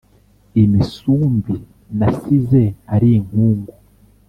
Imisumbi 0.63 1.55
nasize 1.97 2.61
ari 2.93 3.09
inkungu 3.17 3.71